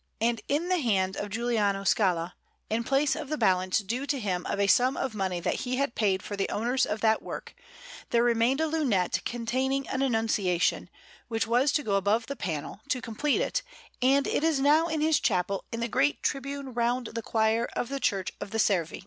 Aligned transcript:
And 0.19 0.41
in 0.47 0.67
the 0.67 0.79
hands 0.79 1.15
of 1.15 1.29
Giuliano 1.29 1.83
Scala, 1.83 2.33
in 2.71 2.83
place 2.83 3.15
of 3.15 3.29
the 3.29 3.37
balance 3.37 3.77
due 3.81 4.07
to 4.07 4.19
him 4.19 4.47
of 4.47 4.59
a 4.59 4.65
sum 4.65 4.97
of 4.97 5.13
money 5.13 5.39
that 5.39 5.57
he 5.61 5.75
had 5.75 5.93
paid 5.93 6.23
for 6.23 6.35
the 6.35 6.49
owners 6.49 6.87
of 6.87 7.01
that 7.01 7.21
work, 7.21 7.53
there 8.09 8.23
remained 8.23 8.59
a 8.59 8.65
lunette 8.65 9.19
containing 9.25 9.87
an 9.89 10.01
Annunciation, 10.01 10.89
which 11.27 11.45
was 11.45 11.71
to 11.73 11.83
go 11.83 11.97
above 11.97 12.25
the 12.25 12.35
panel, 12.35 12.81
to 12.89 12.99
complete 12.99 13.41
it; 13.41 13.61
and 14.01 14.25
it 14.25 14.43
is 14.43 14.59
now 14.59 14.87
in 14.87 15.01
his 15.01 15.19
chapel 15.19 15.65
in 15.71 15.81
the 15.81 15.87
great 15.87 16.23
tribune 16.23 16.73
round 16.73 17.05
the 17.13 17.21
choir 17.21 17.65
of 17.73 17.89
the 17.89 17.99
Church 17.99 18.31
of 18.41 18.49
the 18.49 18.57
Servi. 18.57 18.99